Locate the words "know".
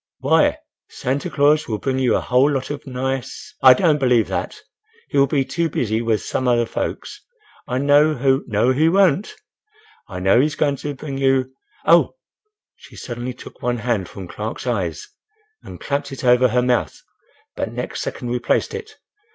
7.77-8.15, 10.19-10.41